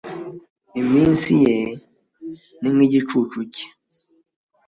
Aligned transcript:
Iminsi 0.81 1.31
ye 1.45 1.57
ni 2.61 2.69
nk 2.75 2.81
igicucu 2.87 3.39
cye 3.53 3.67